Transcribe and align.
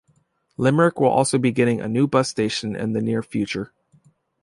Limerick 0.57 0.99
will 0.99 1.09
also 1.09 1.37
be 1.37 1.51
getting 1.51 1.79
a 1.79 1.87
new 1.87 2.07
bus 2.07 2.27
station 2.27 2.75
in 2.75 2.93
the 2.93 3.03
near 3.03 3.21
future. 3.21 3.71